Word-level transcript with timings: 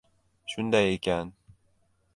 —Shunday 0.53 0.87
ekan. 0.95 1.31